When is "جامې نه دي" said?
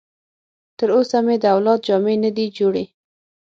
1.87-2.45